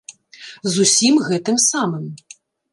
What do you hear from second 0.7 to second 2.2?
З усім гэтым самым.